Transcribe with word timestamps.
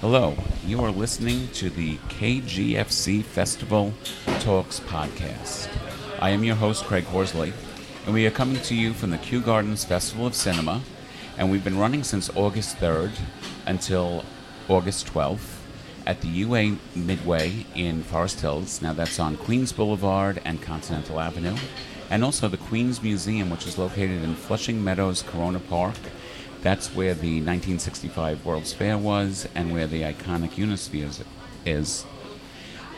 Hello, 0.00 0.36
you 0.64 0.80
are 0.84 0.92
listening 0.92 1.48
to 1.54 1.70
the 1.70 1.96
KGFC 1.96 3.24
Festival 3.24 3.92
Talks 4.38 4.78
podcast. 4.78 5.68
I 6.20 6.30
am 6.30 6.44
your 6.44 6.54
host, 6.54 6.84
Craig 6.84 7.02
Horsley, 7.02 7.52
and 8.04 8.14
we 8.14 8.24
are 8.24 8.30
coming 8.30 8.62
to 8.62 8.76
you 8.76 8.92
from 8.92 9.10
the 9.10 9.18
Kew 9.18 9.40
Gardens 9.40 9.84
Festival 9.84 10.28
of 10.28 10.36
Cinema, 10.36 10.82
and 11.36 11.50
we've 11.50 11.64
been 11.64 11.80
running 11.80 12.04
since 12.04 12.30
August 12.36 12.76
3rd 12.76 13.10
until 13.66 14.24
August 14.68 15.08
12th 15.08 15.56
at 16.06 16.20
the 16.20 16.28
UA 16.28 16.76
Midway 16.94 17.66
in 17.74 18.04
Forest 18.04 18.40
Hills. 18.40 18.80
Now, 18.80 18.92
that's 18.92 19.18
on 19.18 19.36
Queens 19.36 19.72
Boulevard 19.72 20.40
and 20.44 20.62
Continental 20.62 21.18
Avenue, 21.18 21.56
and 22.08 22.22
also 22.22 22.46
the 22.46 22.56
Queens 22.56 23.02
Museum, 23.02 23.50
which 23.50 23.66
is 23.66 23.78
located 23.78 24.22
in 24.22 24.36
Flushing 24.36 24.84
Meadows, 24.84 25.22
Corona 25.22 25.58
Park. 25.58 25.96
That's 26.62 26.94
where 26.94 27.14
the 27.14 27.40
1965 27.40 28.44
World's 28.44 28.72
Fair 28.72 28.98
was 28.98 29.48
and 29.54 29.72
where 29.72 29.86
the 29.86 30.02
iconic 30.02 30.52
Unisphere 30.52 31.24
is. 31.64 32.04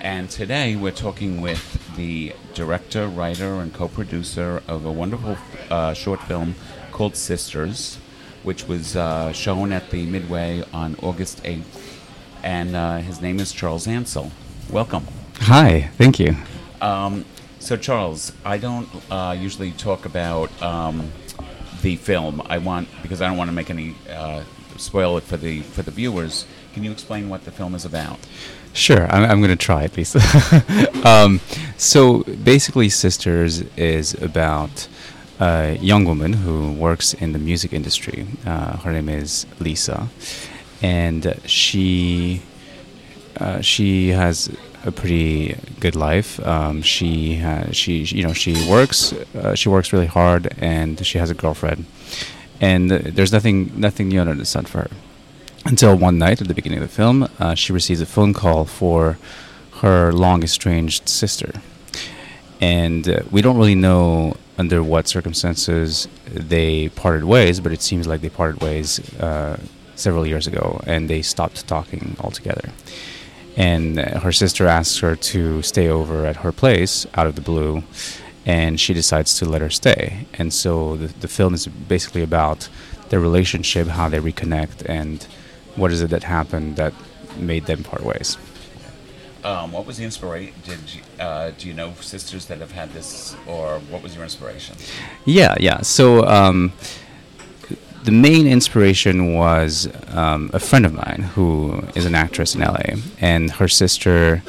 And 0.01 0.31
today 0.31 0.77
we're 0.77 0.93
talking 0.93 1.43
with 1.43 1.95
the 1.95 2.33
director, 2.55 3.07
writer, 3.07 3.61
and 3.61 3.73
co 3.73 3.87
producer 3.87 4.63
of 4.67 4.87
a 4.87 4.93
wonderful 4.93 5.37
uh, 5.71 5.93
short 5.93 6.23
film 6.23 6.55
called 6.91 7.17
Sisters, 7.17 7.97
which 8.43 8.67
was 8.67 8.97
uh, 8.97 9.33
shown 9.33 9.73
at 9.73 9.91
the 9.91 10.07
Midway 10.07 10.65
on 10.73 10.97
August 11.03 11.43
8th. 11.43 11.99
And 12.43 12.75
uh, 12.75 12.99
his 12.99 13.21
name 13.21 13.39
is 13.39 13.53
Charles 13.53 13.87
Ancelle. 13.87 14.31
Welcome. 14.71 15.07
Hi, 15.41 15.91
thank 15.99 16.19
you. 16.19 16.35
Um, 16.81 17.27
so, 17.59 17.77
Charles, 17.77 18.33
I 18.43 18.57
don't 18.57 18.89
uh, 19.11 19.37
usually 19.39 19.73
talk 19.73 20.07
about 20.07 20.51
um, 20.63 21.13
the 21.83 21.97
film. 21.97 22.43
I 22.47 22.59
want 22.59 22.89
because 23.03 23.21
I 23.21 23.29
don't 23.29 23.37
want 23.37 23.49
to 23.49 23.55
make 23.55 23.71
any 23.71 23.95
uh, 24.11 24.43
spoil 24.77 25.17
it 25.19 25.25
for 25.25 25.37
the 25.37 25.63
for 25.63 25.83
the 25.83 25.91
viewers. 25.91 26.47
Can 26.75 26.85
you 26.85 26.93
explain 26.93 27.29
what 27.29 27.45
the 27.45 27.51
film 27.51 27.75
is 27.75 27.85
about? 27.85 28.19
Sure, 28.73 29.11
I'm, 29.13 29.29
I'm 29.29 29.41
going 29.41 29.51
to 29.51 29.57
try 29.57 29.83
at 29.83 29.97
least. 29.97 30.17
um, 31.05 31.41
so 31.77 32.23
basically, 32.23 32.89
Sisters 32.89 33.63
is 33.77 34.15
about 34.23 34.87
a 35.41 35.77
young 35.81 36.05
woman 36.05 36.33
who 36.33 36.73
works 36.73 37.15
in 37.15 37.33
the 37.33 37.39
music 37.39 37.73
industry. 37.73 38.27
Uh, 38.47 38.77
her 38.79 38.93
name 38.93 39.09
is 39.09 39.47
Lisa, 39.59 40.09
and 40.83 41.41
she 41.47 42.43
uh, 43.39 43.61
she 43.61 44.11
has 44.11 44.51
a 44.85 44.93
pretty 44.93 45.57
good 45.79 45.95
life. 45.95 46.45
Um, 46.47 46.83
she 46.83 47.43
she 47.73 48.03
you 48.03 48.23
know 48.23 48.33
she 48.33 48.53
works 48.69 49.13
uh, 49.13 49.55
she 49.55 49.69
works 49.69 49.93
really 49.93 50.07
hard 50.07 50.55
and 50.59 51.05
she 51.05 51.19
has 51.19 51.31
a 51.31 51.35
girlfriend, 51.35 51.87
and 52.61 52.91
there's 52.91 53.33
nothing 53.33 53.73
nothing 53.79 54.09
new 54.09 54.21
under 54.21 54.35
the 54.35 54.47
sun 54.47 54.65
for 54.65 54.83
her. 54.83 54.91
Until 55.67 55.95
one 55.95 56.19
night 56.19 56.41
at 56.41 56.49
the 56.49 56.55
beginning 56.55 56.79
of 56.79 56.89
the 56.89 56.95
film, 56.95 57.29
uh, 57.39 57.55
she 57.55 57.73
receives 57.73 58.01
a 58.01 58.07
phone 58.07 58.33
call 58.33 58.65
for 58.65 59.19
her 59.83 60.11
long 60.13 60.43
estranged 60.43 61.09
sister, 61.09 61.53
and 62.61 63.09
uh, 63.09 63.21
we 63.31 63.43
don't 63.43 63.57
really 63.57 63.75
know 63.75 64.37
under 64.57 64.83
what 64.83 65.09
circumstances 65.09 66.09
they 66.27 66.89
parted 66.91 67.25
ways, 67.25 67.61
but 67.61 67.73
it 67.73 67.81
seems 67.83 68.07
like 68.07 68.21
they 68.21 68.29
parted 68.29 68.63
ways 68.63 69.01
uh, 69.21 69.59
several 69.97 70.27
years 70.27 70.47
ago, 70.47 70.81
and 70.87 71.09
they 71.11 71.21
stopped 71.21 71.67
talking 71.67 72.17
altogether 72.21 72.71
and 73.57 73.99
her 73.99 74.33
sister 74.33 74.67
asks 74.67 74.99
her 74.99 75.17
to 75.17 75.63
stay 75.63 75.89
over 75.89 76.27
at 76.27 76.37
her 76.37 76.53
place 76.53 77.07
out 77.15 77.27
of 77.27 77.35
the 77.35 77.41
blue 77.41 77.83
and 78.47 78.81
she 78.81 78.95
decides 78.95 79.39
to 79.39 79.45
let 79.45 79.61
her 79.61 79.71
stay 79.71 80.27
and 80.35 80.53
so 80.53 80.97
the, 80.97 81.07
the 81.21 81.29
film 81.29 81.55
is 81.55 81.67
basically 81.67 82.23
about 82.23 82.69
their 83.09 83.21
relationship 83.21 83.87
how 83.89 84.09
they 84.09 84.19
reconnect 84.19 84.89
and 84.89 85.25
what 85.77 85.93
is 85.93 86.01
it 86.01 86.11
that 86.11 86.23
happened 86.23 86.77
that 86.77 86.93
made 87.37 87.67
them 87.67 87.83
part 87.83 88.03
ways 88.03 88.37
um, 89.43 89.73
what 89.73 89.87
was 89.87 89.97
the 89.97 90.05
inspiration? 90.05 90.55
Did 90.65 90.95
you, 90.95 91.01
uh, 91.19 91.53
do 91.57 91.67
you 91.67 91.73
know 91.73 91.95
sisters 92.01 92.47
that 92.47 92.59
have 92.59 92.73
had 92.73 92.93
this, 92.93 93.35
or 93.47 93.79
what 93.89 94.03
was 94.03 94.15
your 94.15 94.23
inspiration? 94.23 94.77
Yeah, 95.25 95.55
yeah. 95.59 95.81
So 95.81 96.27
um, 96.27 96.73
the 98.05 98.13
main 98.13 98.47
inspiration 98.47 99.35
was 99.35 99.89
um, 100.09 100.51
a 100.53 100.59
friend 100.59 100.87
of 100.87 100.95
mine 100.95 101.31
who 101.35 101.83
is 101.95 102.07
an 102.07 102.15
actress 102.15 102.55
in 102.55 102.63
LA, 102.63 103.01
and 103.21 103.51
her 103.53 103.69
sister 103.69 104.43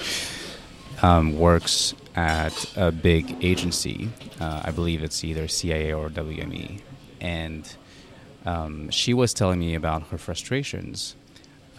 um, 1.01 1.37
works 1.37 1.93
at 2.15 2.65
a 2.77 2.91
big 2.91 3.43
agency. 3.43 4.09
Uh, 4.39 4.61
I 4.65 4.71
believe 4.71 5.03
it's 5.03 5.23
either 5.23 5.47
CAA 5.47 5.97
or 5.97 6.09
WME, 6.09 6.81
and 7.19 7.75
um, 8.45 8.89
she 8.89 9.13
was 9.13 9.33
telling 9.33 9.59
me 9.59 9.75
about 9.75 10.07
her 10.07 10.17
frustrations 10.17 11.15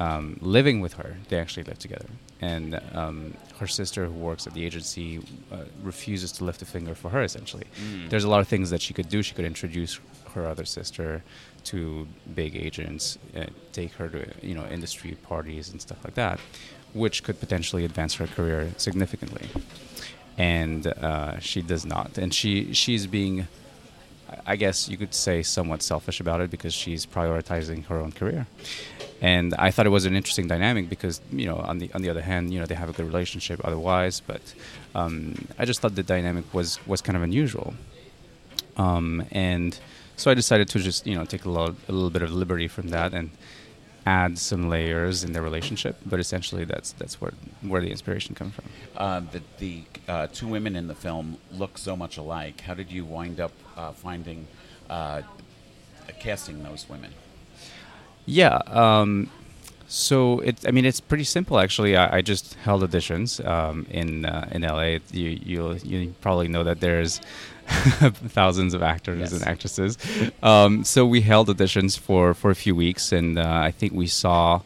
um, 0.02 0.36
living 0.40 0.80
with 0.80 0.94
her. 0.94 1.16
They 1.28 1.38
actually 1.38 1.64
live 1.64 1.78
together, 1.78 2.10
and 2.40 2.80
um, 2.92 3.34
her 3.58 3.66
sister, 3.66 4.06
who 4.06 4.18
works 4.30 4.46
at 4.46 4.54
the 4.54 4.64
agency, 4.64 5.20
uh, 5.52 5.64
refuses 5.82 6.32
to 6.32 6.44
lift 6.44 6.60
a 6.62 6.64
finger 6.64 6.94
for 6.94 7.08
her. 7.10 7.22
Essentially, 7.22 7.66
mm. 7.80 8.08
there's 8.10 8.24
a 8.24 8.28
lot 8.34 8.40
of 8.40 8.48
things 8.48 8.70
that 8.70 8.80
she 8.82 8.92
could 8.94 9.08
do. 9.08 9.22
She 9.22 9.34
could 9.34 9.44
introduce 9.44 10.00
her 10.34 10.46
other 10.46 10.64
sister 10.64 11.22
to 11.64 12.06
big 12.34 12.56
agents, 12.56 13.18
uh, 13.36 13.44
take 13.72 13.92
her 13.92 14.08
to 14.08 14.20
you 14.42 14.54
know 14.54 14.66
industry 14.66 15.12
parties 15.22 15.70
and 15.70 15.80
stuff 15.80 16.00
like 16.04 16.14
that, 16.14 16.40
which 16.94 17.22
could 17.22 17.38
potentially 17.38 17.84
advance 17.84 18.14
her 18.14 18.26
career 18.26 18.72
significantly. 18.76 19.46
And 20.38 20.86
uh, 20.86 21.38
she 21.38 21.60
does 21.62 21.84
not, 21.84 22.18
and 22.18 22.34
she 22.34 22.72
she's 22.72 23.06
being, 23.06 23.46
I 24.46 24.56
guess 24.56 24.88
you 24.88 24.96
could 24.96 25.14
say, 25.14 25.42
somewhat 25.42 25.82
selfish 25.82 26.20
about 26.20 26.40
it 26.40 26.50
because 26.50 26.74
she's 26.74 27.06
prioritizing 27.06 27.86
her 27.86 27.98
own 27.98 28.12
career. 28.12 28.46
And 29.20 29.54
I 29.54 29.70
thought 29.70 29.86
it 29.86 29.90
was 29.90 30.04
an 30.04 30.16
interesting 30.16 30.48
dynamic 30.48 30.88
because 30.88 31.20
you 31.30 31.46
know 31.46 31.56
on 31.56 31.78
the 31.78 31.90
on 31.94 32.02
the 32.02 32.10
other 32.10 32.22
hand 32.22 32.52
you 32.52 32.58
know 32.58 32.66
they 32.66 32.74
have 32.74 32.88
a 32.88 32.92
good 32.92 33.06
relationship 33.06 33.60
otherwise, 33.64 34.20
but 34.20 34.42
um, 34.94 35.46
I 35.58 35.64
just 35.64 35.80
thought 35.80 35.94
the 35.94 36.02
dynamic 36.02 36.52
was 36.52 36.84
was 36.86 37.00
kind 37.00 37.16
of 37.16 37.22
unusual. 37.22 37.74
Um, 38.76 39.24
and 39.30 39.78
so 40.16 40.30
I 40.30 40.34
decided 40.34 40.68
to 40.70 40.78
just 40.80 41.06
you 41.06 41.14
know 41.14 41.24
take 41.24 41.44
a 41.44 41.50
little, 41.50 41.76
a 41.88 41.92
little 41.92 42.10
bit 42.10 42.22
of 42.22 42.32
liberty 42.32 42.68
from 42.68 42.88
that 42.88 43.14
and 43.14 43.30
add 44.06 44.38
some 44.38 44.68
layers 44.68 45.24
in 45.24 45.32
their 45.32 45.42
relationship. 45.42 45.96
But 46.04 46.20
essentially, 46.20 46.64
that's 46.64 46.92
that's 46.92 47.20
where 47.20 47.32
where 47.62 47.80
the 47.80 47.90
inspiration 47.90 48.34
comes 48.34 48.54
from. 48.54 48.64
Uh, 48.96 49.20
the 49.20 49.42
the 49.58 49.82
uh, 50.08 50.26
two 50.32 50.48
women 50.48 50.76
in 50.76 50.88
the 50.88 50.94
film 50.94 51.38
look 51.50 51.78
so 51.78 51.96
much 51.96 52.16
alike. 52.16 52.62
How 52.62 52.74
did 52.74 52.90
you 52.90 53.04
wind 53.04 53.40
up 53.40 53.52
uh, 53.76 53.92
finding 53.92 54.46
uh, 54.90 55.22
casting 56.18 56.62
those 56.62 56.88
women? 56.88 57.12
Yeah. 58.26 58.60
Um, 58.66 59.30
so 59.92 60.40
it, 60.40 60.66
I 60.66 60.70
mean, 60.70 60.86
it's 60.86 61.00
pretty 61.00 61.24
simple 61.24 61.58
actually. 61.58 61.96
I, 61.96 62.18
I 62.18 62.22
just 62.22 62.54
held 62.54 62.82
auditions 62.82 63.44
um, 63.46 63.86
in 63.90 64.24
uh, 64.24 64.48
in 64.50 64.62
LA. 64.62 64.98
You 65.12 65.38
you 65.44 65.78
you 65.84 66.14
probably 66.22 66.48
know 66.48 66.64
that 66.64 66.80
there's 66.80 67.20
thousands 67.66 68.72
of 68.72 68.82
actors 68.82 69.20
yes. 69.20 69.32
and 69.32 69.42
actresses. 69.42 69.98
Um, 70.42 70.82
so 70.84 71.04
we 71.04 71.20
held 71.20 71.48
auditions 71.48 71.98
for, 71.98 72.32
for 72.32 72.50
a 72.50 72.54
few 72.54 72.74
weeks, 72.74 73.12
and 73.12 73.38
uh, 73.38 73.46
I 73.46 73.70
think 73.70 73.92
we 73.92 74.06
saw 74.06 74.62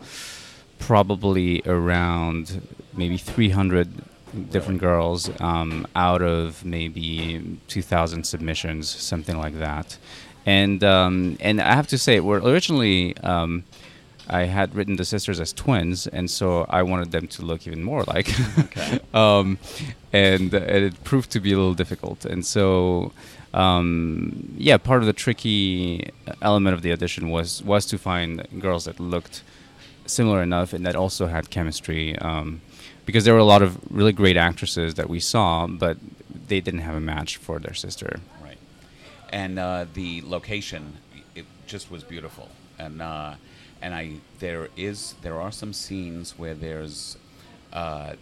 probably 0.79 1.61
around 1.67 2.63
maybe 2.95 3.17
300 3.17 4.51
different 4.51 4.81
girls 4.81 5.29
um, 5.41 5.87
out 5.97 6.23
of 6.23 6.65
maybe 6.65 7.59
2,000 7.69 8.25
submissions, 8.25 8.89
something 8.89 9.37
like 9.37 9.59
that. 9.59 9.99
And 10.45 10.85
um, 10.85 11.37
and 11.41 11.61
I 11.61 11.75
have 11.75 11.89
to 11.89 11.99
say, 11.99 12.21
we're 12.21 12.41
originally 12.41 13.17
um, 13.19 13.65
I 14.29 14.45
had 14.45 14.75
written 14.75 14.97
the 14.97 15.05
sisters 15.05 15.39
as 15.41 15.53
twins, 15.53 16.07
and 16.07 16.31
so 16.31 16.67
I 16.69 16.83
wanted 16.83 17.13
them 17.13 17.29
to 17.29 17.43
look 17.43 17.67
even 17.67 17.85
more 17.85 18.03
like. 18.05 18.29
okay. 18.59 18.99
um, 19.15 19.59
and, 20.13 20.53
and, 20.53 20.85
it 20.85 21.05
proved 21.05 21.31
to 21.33 21.41
be 21.41 21.53
a 21.53 21.57
little 21.57 21.75
difficult, 21.75 22.25
and 22.25 22.45
so 22.45 23.13
um, 23.55 24.55
yeah, 24.57 24.77
part 24.77 25.01
of 25.01 25.07
the 25.07 25.13
tricky 25.13 26.11
element 26.43 26.75
of 26.75 26.83
the 26.83 26.93
audition 26.93 27.31
was 27.31 27.63
was 27.63 27.87
to 27.87 27.99
find 27.99 28.47
girls 28.61 28.85
that 28.85 28.99
looked 29.01 29.43
similar 30.07 30.43
enough 30.43 30.73
and 30.73 30.85
that 30.87 30.95
also 30.95 31.27
had 31.27 31.51
chemistry, 31.51 32.19
um, 32.19 32.61
because 33.07 33.25
there 33.25 33.35
were 33.35 33.41
a 33.41 33.45
lot 33.45 33.63
of 33.63 33.79
really 33.91 34.13
great 34.13 34.37
actresses 34.37 34.95
that 34.95 35.09
we 35.09 35.21
saw, 35.21 35.67
but 35.67 35.97
they 36.49 36.61
didn't 36.61 36.81
have 36.81 36.95
a 36.95 37.01
match 37.01 37.37
for 37.37 37.59
their 37.59 37.75
sister. 37.75 38.21
Right, 38.43 38.59
and 39.31 39.59
uh, 39.59 39.87
the 39.95 40.23
location 40.25 40.99
it 41.35 41.47
just 41.67 41.91
was 41.91 42.03
beautiful, 42.03 42.51
and. 42.79 43.01
Uh, 43.01 43.35
and 43.87 43.95
I 43.95 44.15
there 44.41 44.69
is 44.77 45.15
there 45.23 45.41
are 45.41 45.53
some 45.53 45.73
scenes 45.73 46.37
where 46.37 46.55
there's 46.55 47.17
uh, 47.73 48.15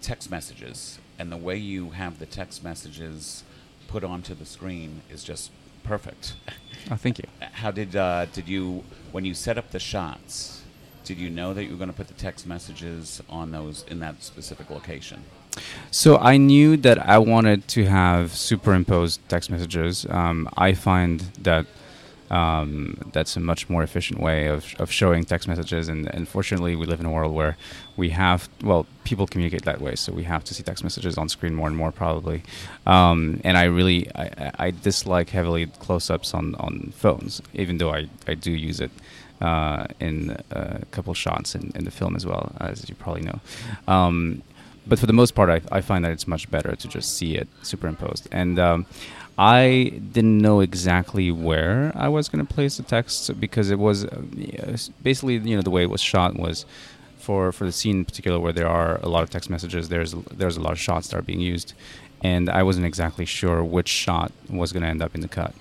text 0.00 0.30
messages, 0.30 1.00
and 1.18 1.32
the 1.32 1.36
way 1.36 1.56
you 1.56 1.90
have 1.90 2.20
the 2.20 2.26
text 2.26 2.62
messages 2.62 3.42
put 3.88 4.04
onto 4.04 4.32
the 4.32 4.46
screen 4.46 5.02
is 5.10 5.24
just 5.24 5.50
perfect. 5.82 6.34
Oh, 6.88 6.94
thank 6.94 7.18
you. 7.18 7.24
How 7.62 7.72
did 7.72 7.96
uh, 7.96 8.26
did 8.26 8.48
you 8.48 8.84
when 9.10 9.24
you 9.24 9.34
set 9.34 9.58
up 9.58 9.72
the 9.72 9.80
shots? 9.80 10.62
Did 11.02 11.18
you 11.18 11.30
know 11.30 11.52
that 11.52 11.64
you 11.64 11.70
were 11.72 11.78
going 11.78 11.90
to 11.90 11.96
put 11.96 12.06
the 12.06 12.14
text 12.14 12.46
messages 12.46 13.20
on 13.28 13.50
those 13.50 13.84
in 13.88 13.98
that 14.00 14.22
specific 14.22 14.70
location? 14.70 15.24
So 15.90 16.18
I 16.18 16.36
knew 16.36 16.76
that 16.76 16.98
I 17.08 17.18
wanted 17.18 17.66
to 17.68 17.86
have 17.86 18.36
superimposed 18.36 19.20
text 19.28 19.50
messages. 19.50 20.06
Um, 20.10 20.48
I 20.56 20.74
find 20.74 21.20
that 21.42 21.66
Um, 22.30 23.10
that's 23.12 23.36
a 23.36 23.40
much 23.40 23.68
more 23.68 23.82
efficient 23.82 24.20
way 24.20 24.46
of, 24.46 24.74
of 24.78 24.90
showing 24.90 25.24
text 25.24 25.48
messages. 25.48 25.88
And 25.88 26.06
unfortunately, 26.08 26.76
we 26.76 26.86
live 26.86 27.00
in 27.00 27.06
a 27.06 27.10
world 27.10 27.34
where 27.34 27.56
we 27.96 28.10
have, 28.10 28.48
well, 28.62 28.86
people 29.04 29.26
communicate 29.26 29.64
that 29.64 29.80
way. 29.80 29.94
So 29.94 30.12
we 30.12 30.24
have 30.24 30.44
to 30.44 30.54
see 30.54 30.62
text 30.62 30.82
messages 30.82 31.16
on 31.16 31.28
screen 31.28 31.54
more 31.54 31.68
and 31.68 31.76
more, 31.76 31.92
probably. 31.92 32.42
Um, 32.86 33.40
and 33.44 33.56
I 33.56 33.64
really, 33.64 34.10
I, 34.14 34.52
I 34.58 34.70
dislike 34.70 35.30
heavily 35.30 35.66
close 35.66 36.10
ups 36.10 36.34
on, 36.34 36.54
on 36.56 36.92
phones, 36.96 37.40
even 37.54 37.78
though 37.78 37.92
I, 37.92 38.08
I 38.26 38.34
do 38.34 38.50
use 38.50 38.80
it. 38.80 38.90
Uh, 39.38 39.86
in 40.00 40.34
a 40.50 40.82
couple 40.92 41.12
shots 41.12 41.54
in, 41.54 41.70
in 41.74 41.84
the 41.84 41.90
film 41.90 42.16
as 42.16 42.24
well, 42.24 42.52
as 42.58 42.88
you 42.88 42.94
probably 42.94 43.20
know. 43.20 43.38
Um, 43.86 44.42
but 44.86 44.98
for 44.98 45.06
the 45.06 45.12
most 45.12 45.34
part, 45.34 45.50
I, 45.50 45.60
I 45.70 45.80
find 45.82 46.04
that 46.04 46.12
it's 46.12 46.26
much 46.26 46.50
better 46.50 46.74
to 46.74 46.88
just 46.88 47.16
see 47.16 47.34
it 47.36 47.48
superimposed. 47.62 48.28
And 48.32 48.58
um, 48.58 48.86
I 49.38 50.00
didn't 50.12 50.38
know 50.38 50.60
exactly 50.60 51.30
where 51.30 51.92
I 51.94 52.08
was 52.08 52.28
going 52.28 52.46
to 52.46 52.54
place 52.54 52.78
the 52.78 52.82
text 52.82 53.38
because 53.38 53.70
it 53.70 53.78
was 53.78 54.04
uh, 54.06 54.22
basically, 55.02 55.36
you 55.36 55.56
know, 55.56 55.62
the 55.62 55.70
way 55.70 55.82
it 55.82 55.90
was 55.90 56.00
shot 56.00 56.36
was 56.36 56.64
for 57.18 57.52
for 57.52 57.64
the 57.64 57.72
scene 57.72 57.98
in 57.98 58.04
particular 58.04 58.38
where 58.38 58.52
there 58.52 58.68
are 58.68 58.98
a 59.02 59.08
lot 59.08 59.22
of 59.22 59.30
text 59.30 59.50
messages. 59.50 59.88
There's 59.88 60.14
there's 60.32 60.56
a 60.56 60.60
lot 60.60 60.72
of 60.72 60.78
shots 60.78 61.08
that 61.08 61.18
are 61.18 61.22
being 61.22 61.40
used, 61.40 61.74
and 62.22 62.48
I 62.48 62.62
wasn't 62.62 62.86
exactly 62.86 63.26
sure 63.26 63.62
which 63.62 63.88
shot 63.88 64.32
was 64.48 64.72
going 64.72 64.82
to 64.82 64.88
end 64.88 65.02
up 65.02 65.14
in 65.14 65.20
the 65.20 65.28
cut. 65.28 65.54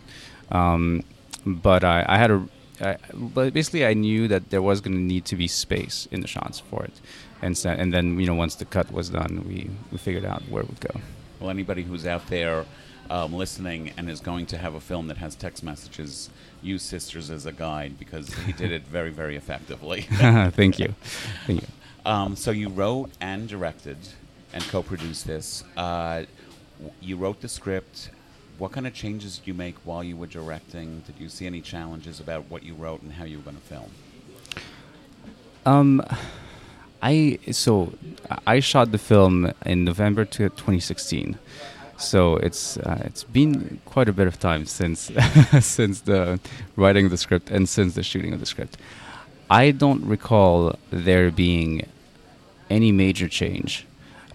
Um, 0.51 1.03
but 1.45 1.83
I, 1.83 2.05
I 2.07 2.17
had 2.17 2.31
a 2.31 2.47
I, 2.79 2.97
but 3.13 3.53
basically, 3.53 3.85
I 3.85 3.93
knew 3.93 4.27
that 4.27 4.49
there 4.51 4.61
was 4.61 4.79
going 4.81 4.95
to 4.95 5.01
need 5.01 5.25
to 5.25 5.35
be 5.35 5.47
space 5.47 6.07
in 6.11 6.21
the 6.21 6.27
shots 6.27 6.59
for 6.59 6.83
it 6.83 6.93
and 7.41 7.57
so, 7.57 7.69
and 7.69 7.93
then 7.93 8.19
you 8.19 8.25
know 8.25 8.33
once 8.35 8.55
the 8.55 8.65
cut 8.65 8.91
was 8.91 9.09
done, 9.09 9.43
we 9.47 9.69
we 9.91 9.97
figured 9.97 10.25
out 10.25 10.41
where 10.49 10.63
it 10.63 10.69
would 10.69 10.79
go. 10.79 10.99
Well, 11.39 11.49
anybody 11.49 11.83
who's 11.83 12.05
out 12.05 12.27
there 12.27 12.65
um, 13.09 13.33
listening 13.33 13.91
and 13.97 14.09
is 14.09 14.19
going 14.19 14.45
to 14.47 14.57
have 14.57 14.75
a 14.75 14.79
film 14.79 15.07
that 15.07 15.17
has 15.17 15.35
text 15.35 15.63
messages, 15.63 16.29
use 16.61 16.83
Sisters 16.83 17.29
as 17.29 17.45
a 17.45 17.51
guide 17.51 17.97
because 17.99 18.33
he 18.33 18.51
did 18.51 18.71
it 18.71 18.83
very 18.87 19.11
very 19.11 19.35
effectively. 19.35 20.01
Thank 20.11 20.79
you, 20.79 20.95
thank 21.45 21.61
you. 21.61 21.67
Um, 22.05 22.35
so 22.35 22.51
you 22.51 22.69
wrote 22.69 23.11
and 23.19 23.47
directed 23.47 23.97
and 24.53 24.63
co-produced 24.63 25.25
this. 25.25 25.63
Uh, 25.75 26.23
you 27.01 27.17
wrote 27.17 27.41
the 27.41 27.47
script. 27.47 28.09
What 28.57 28.71
kind 28.71 28.87
of 28.87 28.93
changes 28.93 29.37
did 29.37 29.47
you 29.47 29.53
make 29.53 29.75
while 29.83 30.03
you 30.03 30.15
were 30.15 30.27
directing? 30.27 31.01
Did 31.05 31.15
you 31.19 31.29
see 31.29 31.45
any 31.45 31.61
challenges 31.61 32.19
about 32.19 32.49
what 32.49 32.63
you 32.63 32.73
wrote 32.73 33.01
and 33.01 33.11
how 33.11 33.25
you 33.25 33.37
were 33.37 33.43
going 33.43 33.57
to 33.57 33.61
film? 33.63 33.91
Um, 35.65 36.05
I 37.01 37.39
so 37.51 37.93
I 38.47 38.59
shot 38.59 38.91
the 38.91 38.97
film 38.97 39.51
in 39.65 39.83
November 39.83 40.25
2016. 40.25 41.37
So 41.97 42.37
it's 42.37 42.77
uh, 42.77 43.01
it's 43.05 43.23
been 43.23 43.79
quite 43.85 44.09
a 44.09 44.13
bit 44.13 44.27
of 44.27 44.39
time 44.39 44.65
since 44.65 45.11
since 45.59 46.01
the 46.01 46.39
writing 46.75 47.05
of 47.05 47.11
the 47.11 47.17
script 47.17 47.49
and 47.49 47.67
since 47.69 47.95
the 47.95 48.03
shooting 48.03 48.33
of 48.33 48.39
the 48.39 48.45
script. 48.45 48.77
I 49.49 49.71
don't 49.71 50.05
recall 50.05 50.77
there 50.89 51.31
being 51.31 51.87
any 52.69 52.91
major 52.91 53.27
change. 53.27 53.85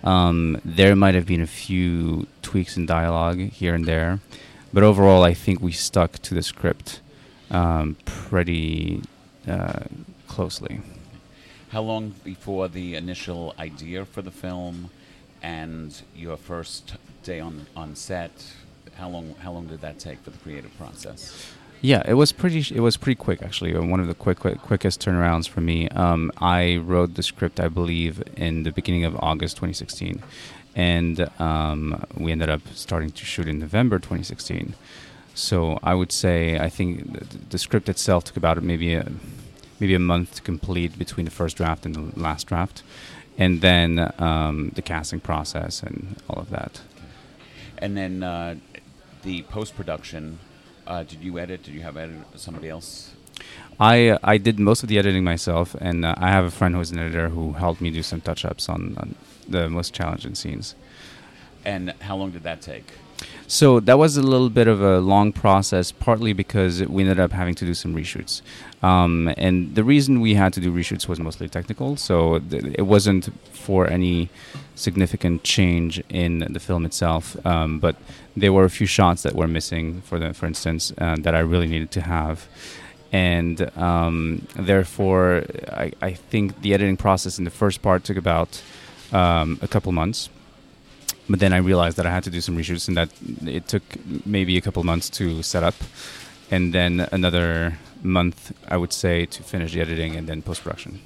Um, 0.03 0.61
there 0.65 0.97
might 0.97 1.15
have 1.15 1.27
been 1.27 1.43
a 1.43 1.47
few 1.47 2.27
tweaks 2.41 2.77
in 2.77 2.87
dialogue 2.87 3.39
here 3.39 3.75
and 3.75 3.85
there, 3.85 4.21
but 4.73 4.83
overall, 4.83 5.23
I 5.23 5.35
think 5.35 5.61
we 5.61 5.73
stuck 5.73 6.13
to 6.23 6.35
the 6.35 6.43
script 6.43 7.01
um, 7.51 7.97
pretty 8.07 9.03
uh, 9.47 9.81
closely 10.27 10.81
how 11.71 11.81
long 11.81 12.13
before 12.25 12.69
the 12.69 12.97
initial 12.97 13.55
idea 13.59 14.05
for 14.05 14.23
the 14.23 14.31
film 14.31 14.91
and 15.43 16.01
your 16.15 16.37
first 16.37 16.95
day 17.23 17.41
on 17.41 17.67
on 17.77 17.97
set? 17.97 18.31
How 18.97 19.09
long 19.09 19.35
how 19.43 19.53
long 19.53 19.67
did 19.67 19.81
that 19.81 19.99
take 19.99 20.19
for 20.21 20.31
the 20.31 20.39
creative 20.39 20.77
process? 20.77 21.53
Yeah, 21.83 22.03
it 22.07 22.15
was 22.15 22.31
pretty. 22.31 22.75
It 22.75 22.81
was 22.81 22.99
pretty 22.99 23.17
quick, 23.17 23.43
actually. 23.43 23.73
One 23.75 24.01
of 24.01 24.07
the 24.07 24.15
quick, 24.15 24.41
quick 24.41 24.59
quickest 24.59 25.01
turnarounds 25.01 25.49
for 25.49 25.63
me. 25.63 25.89
Um, 25.89 26.31
I 26.39 26.77
wrote 26.77 27.15
the 27.15 27.23
script, 27.23 27.59
I 27.59 27.69
believe, 27.69 28.23
in 28.37 28.65
the 28.65 28.71
beginning 28.71 29.05
of 29.05 29.17
August 29.17 29.57
2016, 29.57 30.23
and 30.77 31.31
um, 31.41 32.05
we 32.15 32.33
ended 32.33 32.51
up 32.51 32.61
starting 32.75 33.11
to 33.11 33.25
shoot 33.25 33.49
in 33.49 33.59
November 33.59 33.99
2016. 33.99 34.75
So 35.35 35.79
I 35.83 35.95
would 35.95 36.13
say 36.13 36.59
I 36.59 36.69
think 36.69 37.15
the, 37.15 37.39
the 37.51 37.59
script 37.59 37.89
itself 37.89 38.25
took 38.25 38.37
about 38.37 38.63
maybe 38.63 38.95
a, 38.95 39.11
maybe 39.79 39.95
a 39.95 39.99
month 39.99 40.35
to 40.35 40.43
complete 40.43 40.99
between 40.99 41.25
the 41.25 41.31
first 41.31 41.57
draft 41.57 41.87
and 41.87 41.95
the 41.95 42.21
last 42.21 42.47
draft, 42.47 42.83
and 43.41 43.63
then 43.63 44.13
um, 44.19 44.71
the 44.75 44.83
casting 44.83 45.19
process 45.19 45.83
and 45.83 46.17
all 46.29 46.39
of 46.39 46.51
that. 46.51 46.83
And 47.79 47.97
then 47.97 48.23
uh, 48.23 48.57
the 49.23 49.43
post 49.43 49.75
production. 49.75 50.39
Uh, 50.87 51.03
did 51.03 51.21
you 51.23 51.39
edit? 51.39 51.63
Did 51.63 51.75
you 51.75 51.81
have 51.81 51.97
edit 51.97 52.19
somebody 52.37 52.69
else? 52.69 53.13
I 53.81 54.19
I 54.23 54.37
did 54.39 54.59
most 54.59 54.83
of 54.83 54.89
the 54.89 54.99
editing 54.99 55.25
myself, 55.25 55.75
and 55.81 56.05
uh, 56.05 56.15
I 56.19 56.29
have 56.29 56.45
a 56.45 56.51
friend 56.51 56.75
who's 56.75 56.91
an 56.91 56.99
editor 56.99 57.31
who 57.31 57.53
helped 57.53 57.81
me 57.81 57.91
do 57.91 58.03
some 58.03 58.21
touch 58.21 58.45
ups 58.45 58.69
on, 58.69 58.97
on 58.99 59.15
the 59.49 59.71
most 59.71 59.95
challenging 59.95 60.35
scenes. 60.35 60.75
And 61.65 61.91
how 62.01 62.17
long 62.17 62.31
did 62.31 62.43
that 62.45 62.63
take? 62.63 62.85
So 63.47 63.81
that 63.81 63.99
was 63.99 64.17
a 64.17 64.23
little 64.23 64.49
bit 64.49 64.69
of 64.69 64.81
a 64.81 65.01
long 65.01 65.33
process, 65.33 65.91
partly 65.93 66.33
because 66.33 66.83
we 66.85 67.03
ended 67.03 67.19
up 67.19 67.33
having 67.33 67.55
to 67.57 67.67
do 67.67 67.75
some 67.75 67.95
reshoots. 67.95 68.43
Um, 68.83 69.33
and 69.37 69.75
the 69.75 69.85
reason 69.85 70.21
we 70.21 70.35
had 70.35 70.53
to 70.55 70.61
do 70.61 70.73
reshoots 70.73 71.09
was 71.09 71.19
mostly 71.19 71.49
technical, 71.49 71.97
so 71.97 72.39
th- 72.39 72.65
it 72.79 72.83
wasn't 72.83 73.29
for 73.53 73.89
any 73.89 74.31
significant 74.75 75.43
change 75.43 76.03
in 76.09 76.47
the 76.51 76.61
film 76.61 76.87
itself. 76.87 77.37
Um, 77.45 77.81
but 77.81 77.97
there 78.37 78.53
were 78.53 78.65
a 78.65 78.71
few 78.71 78.87
shots 78.87 79.23
that 79.25 79.35
were 79.35 79.49
missing, 79.49 80.01
for 80.03 80.19
the, 80.19 80.33
for 80.33 80.47
instance, 80.47 80.93
uh, 80.99 81.17
that 81.19 81.35
I 81.35 81.41
really 81.41 81.67
needed 81.67 81.91
to 81.93 82.03
have. 82.03 82.49
And 83.13 83.77
um, 83.77 84.47
therefore, 84.55 85.45
I, 85.69 85.93
I, 86.01 86.13
think 86.13 86.63
the 86.63 86.73
editing 86.73 86.97
process 86.97 87.39
in 87.39 87.45
the 87.45 87.51
first 87.51 87.83
part 87.83 88.05
took 88.05 88.17
about 88.17 88.63
um, 89.13 89.59
a 89.61 89.67
couple 89.67 89.91
months 89.91 90.29
but 91.31 91.39
then 91.39 91.53
I 91.53 91.59
realized 91.59 91.97
that 91.97 92.07
I 92.07 92.11
had 92.11 92.25
to 92.25 92.31
do 92.31 92.41
some 92.41 92.57
reshoots 92.57 92.89
and 92.89 92.97
that 92.97 93.11
it 93.47 93.69
took 93.69 93.83
maybe 94.27 94.57
a 94.57 94.61
couple 94.61 94.83
months 94.83 95.09
to 95.11 95.45
set 95.45 95.63
up, 95.63 95.77
and 96.51 96.75
then 96.75 97.09
another 97.13 97.79
month, 98.03 98.53
I 98.67 98.77
would 98.77 98.93
say, 98.93 99.27
to 99.27 99.43
finish 99.45 99.73
the 99.73 99.81
editing 99.81 100.17
and 100.17 100.29
then 100.29 100.43
post 100.43 100.65
production. 100.65 101.01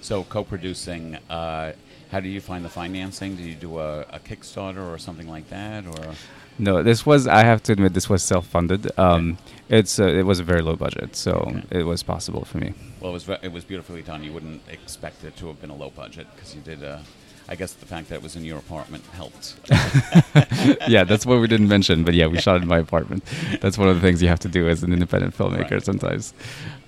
So, 0.00 0.24
co 0.24 0.42
producing, 0.42 1.18
uh, 1.28 1.72
how 2.10 2.20
do 2.20 2.28
you 2.28 2.40
find 2.40 2.64
the 2.64 2.70
financing? 2.70 3.36
Did 3.36 3.44
you 3.44 3.54
do 3.56 3.78
a, 3.78 4.00
a, 4.08 4.18
Kickstarter 4.20 4.88
or 4.88 4.96
something 4.96 5.28
like 5.28 5.50
that, 5.50 5.86
or? 5.86 6.14
No, 6.58 6.82
this 6.82 7.04
was. 7.04 7.26
I 7.26 7.44
have 7.44 7.62
to 7.64 7.72
admit, 7.72 7.92
this 7.92 8.08
was 8.08 8.22
self-funded. 8.22 8.98
Um, 8.98 9.36
okay. 9.68 9.78
It's 9.80 10.00
uh, 10.00 10.06
it 10.06 10.22
was 10.22 10.40
a 10.40 10.44
very 10.44 10.62
low 10.62 10.76
budget, 10.76 11.14
so 11.14 11.32
okay. 11.32 11.80
it 11.80 11.82
was 11.82 12.02
possible 12.02 12.46
for 12.46 12.56
me. 12.56 12.72
Well, 13.00 13.10
it 13.10 13.14
was 13.14 13.28
it 13.42 13.52
was 13.52 13.64
beautifully 13.64 14.02
done. 14.02 14.24
You 14.24 14.32
wouldn't 14.32 14.62
expect 14.68 15.24
it 15.24 15.36
to 15.36 15.48
have 15.48 15.60
been 15.60 15.70
a 15.70 15.76
low 15.76 15.90
budget 15.90 16.26
because 16.34 16.54
you 16.54 16.62
did 16.62 16.82
a 16.82 17.02
I 17.48 17.54
guess 17.54 17.72
the 17.72 17.86
fact 17.86 18.10
that 18.10 18.16
it 18.16 18.22
was 18.22 18.36
in 18.36 18.44
your 18.44 18.58
apartment 18.58 19.04
helped. 19.12 19.56
yeah, 20.88 21.04
that's 21.04 21.24
what 21.24 21.40
we 21.40 21.46
didn't 21.46 21.68
mention, 21.68 22.04
but 22.04 22.12
yeah, 22.12 22.26
we 22.26 22.38
shot 22.38 22.60
in 22.60 22.68
my 22.68 22.78
apartment. 22.78 23.24
That's 23.60 23.78
one 23.78 23.88
of 23.88 23.94
the 23.94 24.02
things 24.02 24.20
you 24.20 24.28
have 24.28 24.40
to 24.40 24.48
do 24.48 24.68
as 24.68 24.82
an 24.82 24.92
independent 24.92 25.36
filmmaker 25.36 25.70
right. 25.70 25.82
sometimes. 25.82 26.34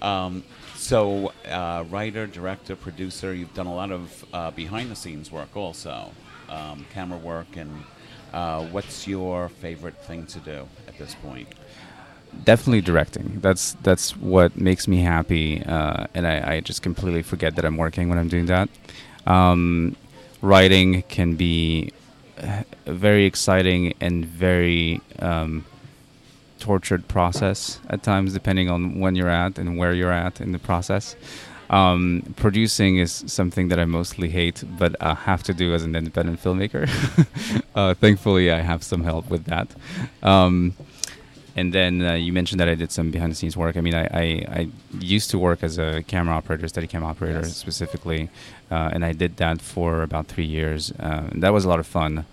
Um, 0.02 0.44
so, 0.76 1.32
uh, 1.48 1.84
writer, 1.88 2.26
director, 2.26 2.76
producer, 2.76 3.32
you've 3.32 3.54
done 3.54 3.66
a 3.66 3.74
lot 3.74 3.90
of 3.90 4.24
uh, 4.32 4.50
behind 4.50 4.90
the 4.90 4.96
scenes 4.96 5.32
work 5.32 5.56
also, 5.56 6.10
um, 6.50 6.84
camera 6.92 7.18
work, 7.18 7.56
and 7.56 7.84
uh, 8.32 8.64
what's 8.66 9.06
your 9.06 9.48
favorite 9.48 9.96
thing 10.04 10.26
to 10.26 10.38
do 10.40 10.68
at 10.88 10.98
this 10.98 11.14
point? 11.16 11.48
Definitely 12.44 12.82
directing. 12.82 13.40
That's 13.40 13.72
that's 13.82 14.16
what 14.16 14.56
makes 14.56 14.86
me 14.86 14.98
happy, 14.98 15.62
uh, 15.64 16.06
and 16.14 16.26
I, 16.26 16.54
I, 16.54 16.60
just 16.60 16.80
completely 16.80 17.22
forget 17.22 17.56
that 17.56 17.64
I'm 17.64 17.76
working 17.76 18.08
when 18.08 18.18
I'm 18.18 18.28
doing 18.28 18.46
that. 18.46 18.68
Um, 19.26 19.96
writing 20.42 21.02
can 21.02 21.36
be 21.36 21.92
uh, 22.38 22.62
very 22.86 23.24
exciting 23.24 23.94
and 24.00 24.24
very 24.24 25.00
um, 25.18 25.64
tortured 26.58 27.08
process 27.08 27.80
at 27.88 28.02
times, 28.02 28.32
depending 28.32 28.70
on 28.70 29.00
when 29.00 29.14
you're 29.14 29.28
at 29.28 29.58
and 29.58 29.76
where 29.76 29.92
you're 29.92 30.12
at 30.12 30.40
in 30.40 30.52
the 30.52 30.58
process. 30.58 31.16
Um, 31.70 32.34
producing 32.36 32.98
is 32.98 33.24
something 33.26 33.68
that 33.68 33.78
I 33.78 33.84
mostly 33.84 34.28
hate, 34.28 34.64
but 34.78 34.96
I 35.00 35.14
have 35.14 35.42
to 35.44 35.54
do 35.54 35.72
as 35.72 35.84
an 35.84 35.94
independent 35.94 36.42
filmmaker. 36.42 36.88
uh, 37.74 37.94
thankfully, 37.94 38.50
I 38.50 38.60
have 38.60 38.82
some 38.82 39.04
help 39.04 39.30
with 39.30 39.44
that. 39.44 39.68
Um, 40.22 40.74
and 41.60 41.74
then 41.74 41.94
uh, 42.02 42.14
you 42.14 42.32
mentioned 42.32 42.58
that 42.60 42.70
I 42.74 42.74
did 42.74 42.90
some 42.90 43.10
behind 43.10 43.30
the 43.32 43.36
scenes 43.36 43.56
work. 43.64 43.76
I 43.76 43.82
mean, 43.86 43.94
I, 43.94 44.04
I, 44.24 44.24
I 44.60 44.62
used 44.98 45.28
to 45.32 45.38
work 45.38 45.62
as 45.62 45.78
a 45.78 46.02
camera 46.12 46.34
operator, 46.34 46.66
Steadicam 46.66 47.02
operator 47.02 47.42
yes. 47.42 47.56
specifically, 47.64 48.30
uh, 48.70 48.94
and 48.94 49.04
I 49.04 49.12
did 49.12 49.36
that 49.36 49.60
for 49.60 50.02
about 50.02 50.26
three 50.26 50.46
years. 50.58 50.92
Uh, 50.92 51.28
that 51.34 51.52
was 51.52 51.66
a 51.66 51.68
lot 51.68 51.78
of 51.78 51.86
fun, 51.86 52.24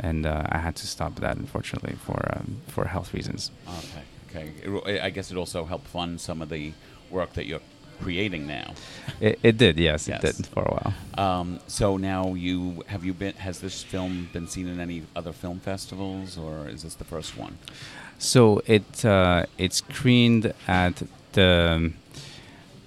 and 0.00 0.26
uh, 0.26 0.56
I 0.56 0.58
had 0.58 0.74
to 0.82 0.86
stop 0.86 1.12
that 1.24 1.36
unfortunately 1.36 1.94
for 2.06 2.20
um, 2.34 2.46
for 2.66 2.84
health 2.86 3.14
reasons. 3.14 3.52
Okay, 3.80 4.50
okay. 4.66 5.00
I 5.00 5.10
guess 5.10 5.30
it 5.30 5.36
also 5.36 5.64
helped 5.64 5.86
fund 5.86 6.20
some 6.20 6.42
of 6.42 6.48
the 6.48 6.72
work 7.08 7.34
that 7.34 7.46
you're 7.46 7.66
creating 8.02 8.46
now. 8.46 8.74
It, 9.20 9.38
it 9.42 9.56
did, 9.56 9.78
yes, 9.78 10.08
Yes. 10.08 10.22
it 10.24 10.36
did 10.36 10.46
for 10.46 10.62
a 10.62 10.72
while. 10.76 10.94
Um, 11.26 11.60
so 11.66 11.96
now 11.96 12.34
you 12.34 12.82
have 12.86 13.04
you 13.04 13.12
been 13.14 13.34
has 13.34 13.60
this 13.60 13.82
film 13.84 14.28
been 14.32 14.46
seen 14.48 14.66
in 14.68 14.80
any 14.80 15.02
other 15.14 15.32
film 15.32 15.58
festivals 15.60 16.36
or 16.38 16.68
is 16.68 16.82
this 16.82 16.94
the 16.96 17.04
first 17.04 17.36
one? 17.38 17.54
So 18.18 18.62
it 18.66 19.04
uh, 19.04 19.46
it 19.58 19.72
screened 19.72 20.52
at 20.66 21.02
the 21.32 21.92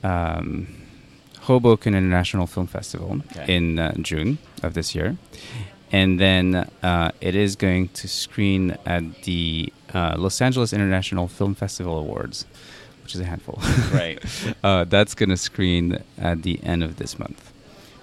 um, 0.03 0.67
Hoboken 1.41 1.93
International 1.95 2.48
Film 2.48 2.67
Festival 2.67 3.22
Okay. 3.31 3.55
in 3.55 3.79
uh, 3.79 3.93
June 4.01 4.38
of 4.63 4.74
this 4.74 4.95
year, 4.95 5.17
and 5.91 6.19
then 6.19 6.55
uh, 6.84 7.12
it 7.22 7.36
is 7.36 7.55
going 7.55 7.89
to 7.89 8.07
screen 8.07 8.77
at 8.86 9.03
the 9.24 9.72
uh, 9.93 10.15
Los 10.17 10.41
Angeles 10.41 10.74
International 10.74 11.27
Film 11.27 11.53
Festival 11.55 11.98
Awards, 12.00 12.45
which 13.05 13.13
is 13.13 13.21
a 13.21 13.25
handful. 13.25 13.59
Right. 13.93 14.19
uh, 14.63 14.83
that's 14.85 15.13
going 15.13 15.29
to 15.29 15.38
screen 15.38 16.03
at 16.17 16.41
the 16.41 16.59
end 16.63 16.81
of 16.81 16.95
this 16.95 17.19
month. 17.19 17.53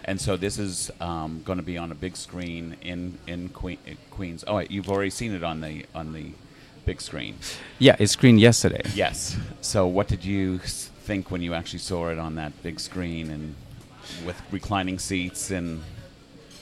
And 0.05 0.21
so 0.21 0.37
this 0.37 0.59
is 0.59 0.93
um, 1.01 1.43
going 1.45 1.59
to 1.59 1.65
be 1.65 1.77
on 1.77 1.91
a 1.91 1.95
big 1.97 2.17
screen 2.17 2.77
in 2.83 3.19
in 3.27 3.49
que- 3.49 3.81
in 3.85 3.97
Queens. 4.11 4.45
Oh, 4.47 4.61
you've 4.61 4.89
already 4.89 5.11
seen 5.11 5.33
it 5.33 5.43
on 5.43 5.61
the 5.61 5.87
on 5.93 6.13
the 6.13 6.31
big 6.87 7.01
screen. 7.01 7.35
Yeah, 7.81 7.97
it 7.99 8.11
screened 8.11 8.41
yesterday. 8.41 8.83
Yes. 8.95 9.37
So 9.61 9.89
what 9.89 10.07
did 10.07 10.25
you 10.25 10.59
think 10.59 11.33
when 11.33 11.43
you 11.43 11.53
actually 11.53 11.81
saw 11.81 12.09
it 12.09 12.19
on 12.19 12.37
that 12.37 12.53
big 12.63 12.79
screen 12.79 13.29
and 13.31 13.57
with 14.25 14.41
reclining 14.53 15.01
seats 15.01 15.51
and 15.51 15.83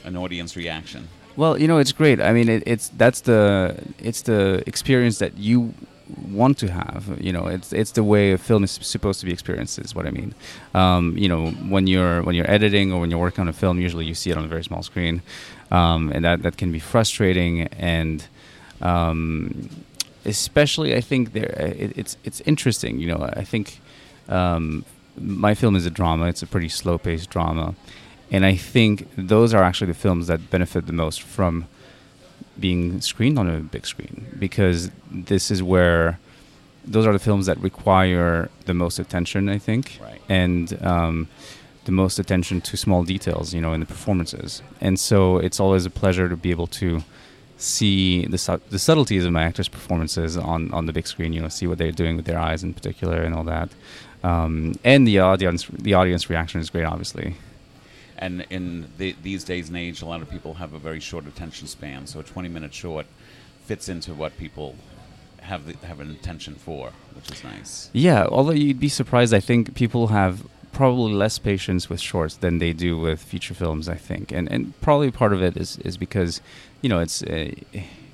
an 0.04 0.16
audience 0.16 0.56
reaction? 0.56 1.08
Well, 1.36 1.58
you 1.58 1.68
know, 1.68 1.78
it's 1.78 1.92
great. 1.92 2.20
I 2.22 2.32
mean, 2.32 2.48
it, 2.48 2.62
it's 2.66 2.88
that's 2.96 3.20
the 3.20 3.76
it's 3.98 4.22
the 4.22 4.62
experience 4.66 5.18
that 5.18 5.36
you 5.36 5.74
want 6.30 6.58
to 6.58 6.70
have. 6.70 7.18
You 7.20 7.32
know, 7.32 7.46
it's 7.46 7.72
it's 7.72 7.92
the 7.92 8.04
way 8.04 8.32
a 8.32 8.38
film 8.38 8.64
is 8.64 8.70
supposed 8.70 9.20
to 9.20 9.26
be 9.26 9.32
experienced. 9.32 9.78
Is 9.78 9.94
what 9.94 10.06
I 10.06 10.10
mean. 10.10 10.34
Um, 10.74 11.16
you 11.16 11.28
know, 11.28 11.50
when 11.68 11.86
you're 11.86 12.22
when 12.22 12.34
you're 12.34 12.50
editing 12.50 12.92
or 12.92 13.00
when 13.00 13.10
you're 13.10 13.20
working 13.20 13.42
on 13.42 13.48
a 13.48 13.52
film, 13.52 13.80
usually 13.80 14.06
you 14.06 14.14
see 14.14 14.30
it 14.30 14.36
on 14.36 14.44
a 14.44 14.48
very 14.48 14.64
small 14.64 14.82
screen, 14.82 15.22
um, 15.70 16.10
and 16.12 16.24
that 16.24 16.42
that 16.42 16.56
can 16.56 16.72
be 16.72 16.78
frustrating 16.78 17.62
and. 17.68 18.26
Um, 18.82 19.68
especially, 20.24 20.94
I 20.94 21.00
think 21.00 21.32
there 21.32 21.50
it, 21.58 21.92
it's 21.96 22.16
it's 22.24 22.40
interesting. 22.42 22.98
You 22.98 23.08
know, 23.08 23.30
I 23.32 23.44
think 23.44 23.80
um, 24.28 24.84
my 25.16 25.54
film 25.54 25.76
is 25.76 25.86
a 25.86 25.90
drama. 25.90 26.26
It's 26.26 26.42
a 26.42 26.46
pretty 26.46 26.68
slow 26.68 26.98
paced 26.98 27.30
drama, 27.30 27.74
and 28.30 28.44
I 28.44 28.56
think 28.56 29.08
those 29.16 29.54
are 29.54 29.62
actually 29.62 29.88
the 29.88 29.98
films 29.98 30.26
that 30.26 30.50
benefit 30.50 30.86
the 30.86 30.92
most 30.92 31.22
from 31.22 31.66
being 32.60 33.00
screened 33.00 33.38
on 33.38 33.48
a 33.48 33.58
big 33.60 33.86
screen 33.86 34.26
because 34.38 34.90
this 35.10 35.50
is 35.50 35.62
where 35.62 36.18
those 36.84 37.06
are 37.06 37.12
the 37.12 37.18
films 37.18 37.46
that 37.46 37.58
require 37.58 38.48
the 38.66 38.74
most 38.74 38.98
attention. 38.98 39.48
I 39.48 39.58
think, 39.58 39.98
Right. 40.02 40.20
and 40.28 40.66
um, 40.84 41.28
the 41.84 41.92
most 41.92 42.18
attention 42.18 42.60
to 42.62 42.76
small 42.76 43.02
details. 43.04 43.52
You 43.54 43.60
know, 43.60 43.72
in 43.72 43.80
the 43.80 43.86
performances, 43.86 44.62
and 44.80 44.98
so 44.98 45.38
it's 45.38 45.60
always 45.60 45.84
a 45.86 45.90
pleasure 45.90 46.28
to 46.28 46.36
be 46.36 46.50
able 46.50 46.66
to 46.82 47.02
see 47.56 48.24
the 48.26 48.38
su- 48.38 48.60
the 48.70 48.78
subtleties 48.78 49.24
of 49.26 49.32
my 49.32 49.42
actors' 49.42 49.68
performances 49.68 50.36
on 50.36 50.70
on 50.72 50.86
the 50.86 50.92
big 50.92 51.06
screen. 51.06 51.32
You 51.32 51.42
know, 51.42 51.48
see 51.48 51.66
what 51.66 51.78
they're 51.78 51.92
doing 51.92 52.16
with 52.16 52.24
their 52.26 52.38
eyes 52.38 52.62
in 52.62 52.72
particular 52.74 53.22
and 53.22 53.34
all 53.34 53.44
that. 53.44 53.68
Um, 54.22 54.74
and 54.84 55.06
the 55.06 55.18
audience 55.20 55.66
the 55.72 55.94
audience 55.94 56.28
reaction 56.30 56.60
is 56.60 56.70
great, 56.70 56.84
obviously. 56.84 57.36
And 58.20 58.46
in 58.50 58.88
the, 58.98 59.16
these 59.22 59.44
days 59.44 59.68
and 59.68 59.78
age, 59.78 60.02
a 60.02 60.06
lot 60.06 60.20
of 60.20 60.30
people 60.30 60.54
have 60.54 60.74
a 60.74 60.78
very 60.78 61.00
short 61.00 61.26
attention 61.26 61.66
span. 61.66 62.06
So 62.06 62.20
a 62.20 62.22
20 62.22 62.48
minute 62.48 62.74
short 62.74 63.06
fits 63.64 63.88
into 63.88 64.12
what 64.12 64.36
people 64.36 64.76
have 65.40 65.66
the, 65.66 65.86
have 65.86 66.00
an 66.00 66.10
attention 66.10 66.54
for, 66.54 66.92
which 67.14 67.30
is 67.30 67.42
nice. 67.42 67.90
Yeah, 67.92 68.26
although 68.26 68.52
you'd 68.52 68.78
be 68.78 68.90
surprised, 68.90 69.32
I 69.32 69.40
think 69.40 69.74
people 69.74 70.08
have 70.08 70.46
probably 70.72 71.12
less 71.12 71.38
patience 71.38 71.88
with 71.88 72.00
shorts 72.00 72.36
than 72.36 72.58
they 72.58 72.72
do 72.72 72.98
with 72.98 73.22
feature 73.22 73.54
films. 73.54 73.88
I 73.88 73.96
think, 73.96 74.32
and 74.32 74.50
and 74.50 74.78
probably 74.80 75.10
part 75.10 75.32
of 75.32 75.42
it 75.42 75.56
is 75.56 75.78
is 75.78 75.96
because 75.96 76.40
you 76.82 76.88
know 76.88 77.00
it's 77.00 77.22
uh, 77.22 77.52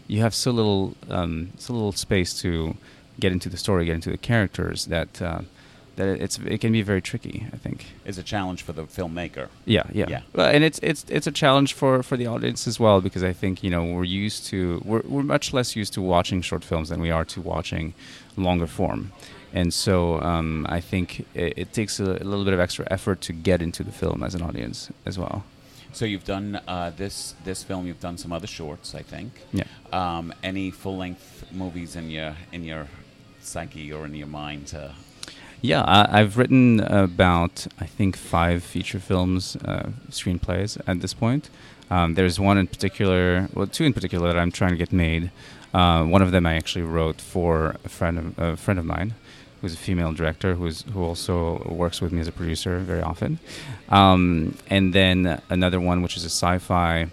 you 0.07 0.21
have 0.21 0.35
so 0.35 0.51
little 0.53 0.97
um, 1.11 1.51
so 1.59 1.73
little 1.73 1.93
space 1.93 2.41
to 2.43 2.77
get 3.19 3.33
into 3.33 3.49
the 3.49 3.57
story, 3.57 3.87
get 3.87 3.95
into 3.95 4.11
the 4.11 4.19
characters 4.19 4.87
that. 4.87 5.21
Uh, 5.21 5.41
that 5.97 6.21
it's 6.21 6.39
it 6.39 6.61
can 6.61 6.73
be 6.73 6.83
very 6.83 7.03
tricky. 7.03 7.47
I 7.53 7.57
think. 7.57 7.87
Is 8.05 8.19
a 8.19 8.23
challenge 8.23 8.63
for 8.63 8.73
the 8.73 8.85
filmmaker. 8.85 9.49
Yeah, 9.65 9.85
yeah, 9.93 10.07
Yeah. 10.09 10.21
Well, 10.35 10.49
and 10.49 10.63
it's 10.65 10.79
it's 10.83 11.05
it's 11.09 11.27
a 11.27 11.33
challenge 11.33 11.75
for 11.75 12.03
for 12.03 12.17
the 12.17 12.27
audience 12.27 12.67
as 12.67 12.79
well 12.79 13.01
because 13.01 13.25
I 13.25 13.33
think 13.33 13.63
you 13.63 13.71
know 13.71 13.85
we're 13.85 14.05
used 14.05 14.47
to 14.47 14.81
we're 14.85 15.03
we're 15.05 15.23
much 15.23 15.53
less 15.53 15.77
used 15.77 15.93
to 15.95 16.03
watching 16.03 16.43
short 16.43 16.65
films 16.65 16.89
than 16.89 17.01
we 17.01 17.11
are 17.11 17.25
to 17.25 17.41
watching 17.41 17.95
longer 18.37 18.67
form, 18.67 19.13
and 19.53 19.73
so 19.73 20.21
um, 20.21 20.67
I 20.69 20.81
think 20.81 21.27
it, 21.35 21.55
it 21.57 21.73
takes 21.73 21.99
a, 22.01 22.05
a 22.05 22.25
little 22.25 22.45
bit 22.45 22.55
of 22.55 22.61
extra 22.61 22.87
effort 22.91 23.21
to 23.23 23.33
get 23.33 23.63
into 23.63 23.83
the 23.83 23.93
film 23.93 24.23
as 24.23 24.35
an 24.35 24.43
audience 24.43 24.91
as 25.05 25.19
well. 25.19 25.45
So 25.93 26.05
you've 26.05 26.25
done 26.25 26.61
uh, 26.69 26.93
this 26.95 27.35
this 27.45 27.63
film. 27.63 27.87
You've 27.87 28.01
done 28.01 28.19
some 28.19 28.33
other 28.33 28.47
shorts, 28.47 28.95
I 28.95 29.03
think. 29.03 29.33
Yeah. 29.53 29.65
Um, 29.93 30.35
any 30.43 30.71
full 30.71 30.99
length 30.99 31.47
movies 31.53 31.97
in 31.97 32.11
your 32.11 32.37
in 32.53 32.65
your 32.65 32.87
psyche 33.41 33.93
or 33.93 34.05
in 34.05 34.15
your 34.15 34.27
mind 34.27 34.75
Yeah, 35.63 35.83
I, 35.83 36.21
I've 36.21 36.37
written 36.37 36.81
about 36.81 37.67
I 37.81 37.87
think 37.87 38.17
five 38.17 38.63
feature 38.63 39.01
films, 39.01 39.57
uh, 39.65 39.91
screenplays 40.11 40.81
at 40.87 41.01
this 41.01 41.15
point. 41.15 41.51
Um, 41.91 42.15
there's 42.15 42.39
one 42.41 42.59
in 42.59 42.67
particular, 42.67 43.49
well, 43.55 43.67
two 43.67 43.85
in 43.85 43.93
particular 43.93 44.33
that 44.33 44.39
I'm 44.39 44.53
trying 44.53 44.71
to 44.73 44.77
get 44.77 44.93
made. 44.93 45.31
Uh, 45.73 46.05
one 46.05 46.23
of 46.23 46.31
them 46.33 46.47
I 46.47 46.55
actually 46.57 46.83
wrote 46.83 47.21
for 47.21 47.77
a 47.85 47.89
friend 47.89 48.19
of 48.19 48.39
a 48.39 48.57
friend 48.57 48.79
of 48.79 48.85
mine, 48.85 49.15
who's 49.61 49.75
a 49.75 49.77
female 49.77 50.13
director 50.13 50.55
who's 50.55 50.83
who 50.93 51.03
also 51.03 51.63
works 51.69 52.01
with 52.01 52.13
me 52.13 52.21
as 52.21 52.29
a 52.29 52.33
producer 52.33 52.79
very 52.79 53.03
often. 53.03 53.39
Um, 53.89 54.57
and 54.69 54.93
then 54.93 55.41
another 55.51 55.81
one 55.81 56.03
which 56.03 56.17
is 56.17 56.25
a 56.25 56.31
sci-fi 56.31 57.09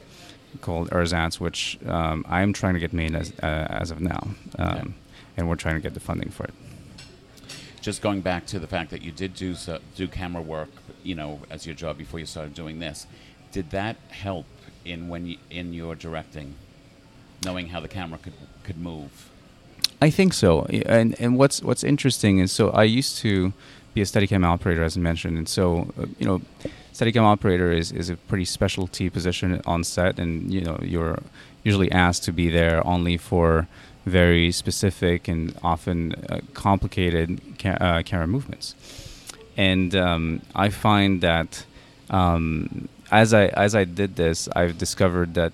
called 0.61 0.89
Ersatz, 0.91 1.39
which 1.39 1.77
um, 1.87 2.25
I'm 2.29 2.53
trying 2.53 2.73
to 2.75 2.79
get 2.79 2.93
made 2.93 3.15
as 3.15 3.31
uh, 3.41 3.67
as 3.81 3.91
of 3.91 3.99
now, 4.01 4.27
um, 4.59 4.67
Okay. 4.69 4.83
and 5.37 5.49
we're 5.49 5.55
trying 5.55 5.75
to 5.75 5.81
get 5.81 5.93
the 5.93 5.99
funding 5.99 6.29
for 6.29 6.43
it. 6.45 6.53
Just 7.83 8.01
going 8.01 8.21
back 8.21 8.45
to 8.47 8.59
the 8.59 8.65
fact 8.65 8.89
that 8.91 9.03
you 9.03 9.11
did 9.11 9.35
do 9.35 9.53
so, 9.53 9.79
do 9.95 10.07
camera 10.07 10.41
work, 10.41 10.69
you 11.03 11.13
know, 11.13 11.41
as 11.49 11.65
your 11.65 11.75
job 11.75 11.97
before 11.97 12.19
you 12.19 12.25
started 12.25 12.53
doing 12.53 12.79
this, 12.79 13.05
did 13.51 13.69
that 13.71 13.97
help 14.09 14.45
in 14.85 15.09
when 15.09 15.27
you, 15.27 15.37
in 15.51 15.73
your 15.73 15.93
directing, 15.93 16.55
knowing 17.43 17.67
how 17.67 17.79
the 17.81 17.89
camera 17.89 18.17
could 18.17 18.33
could 18.63 18.77
move? 18.77 19.29
I 20.01 20.09
think 20.09 20.33
so. 20.33 20.65
And 20.85 21.19
and 21.19 21.37
what's 21.37 21.61
what's 21.61 21.83
interesting 21.83 22.39
is 22.39 22.51
so 22.51 22.69
I 22.69 22.83
used 22.83 23.17
to 23.17 23.53
be 23.93 24.01
a 24.01 24.05
Steadicam 24.05 24.45
operator, 24.45 24.83
as 24.83 24.97
I 24.97 25.01
mentioned, 25.01 25.37
and 25.37 25.47
so 25.47 25.93
uh, 25.99 26.05
you 26.17 26.25
know, 26.25 26.41
Steadicam 26.93 27.23
operator 27.23 27.71
is 27.71 27.91
is 27.91 28.09
a 28.09 28.15
pretty 28.15 28.45
specialty 28.45 29.09
position 29.09 29.61
on 29.65 29.83
set, 29.83 30.19
and 30.19 30.53
you 30.53 30.61
know 30.61 30.79
you're 30.81 31.19
usually 31.63 31.91
asked 31.91 32.23
to 32.23 32.31
be 32.31 32.49
there 32.49 32.85
only 32.87 33.17
for 33.17 33.67
very 34.05 34.51
specific 34.51 35.27
and 35.27 35.57
often 35.63 36.13
uh, 36.29 36.39
complicated 36.53 37.39
ca- 37.63 37.77
uh, 37.87 38.01
camera 38.09 38.27
movements. 38.27 38.75
And 39.57 39.95
um, 39.95 40.41
I 40.65 40.69
find 40.69 41.21
that 41.21 41.65
um, 42.09 42.87
as 43.11 43.33
I 43.33 43.45
as 43.65 43.73
I 43.81 43.83
did 43.85 44.11
this, 44.15 44.49
I've 44.59 44.77
discovered 44.85 45.33
that 45.35 45.53